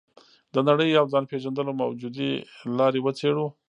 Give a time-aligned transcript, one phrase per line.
[0.53, 2.31] د نړۍ او ځان پېژندلو موجودې
[2.77, 3.47] لارې وڅېړو.